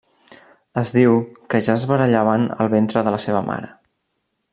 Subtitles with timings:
[0.81, 1.17] Es diu
[1.53, 3.71] que ja es barallaven al ventre de la seva mare.